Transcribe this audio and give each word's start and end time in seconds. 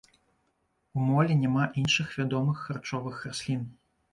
У 0.99 1.03
молі 1.09 1.35
няма 1.43 1.67
іншых 1.81 2.17
вядомых 2.17 2.65
харчовых 2.67 3.21
раслін. 3.29 3.63